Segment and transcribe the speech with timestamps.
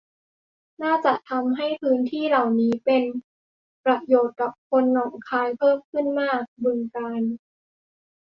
[0.83, 3.03] น่าจะทำให้พื้นที่เหล่านี้เป็น
[3.85, 7.21] ประโยชน์กับคนหนองคายเพิ่มขึ้นมาก บึงกาฬ